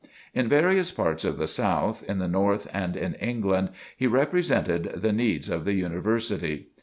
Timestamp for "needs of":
5.13-5.63